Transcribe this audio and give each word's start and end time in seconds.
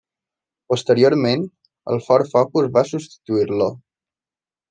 Posteriorment 0.71 1.43
el 1.93 2.01
Ford 2.07 2.31
Focus 2.33 2.71
va 2.79 2.85
substituir-lo. 2.95 3.67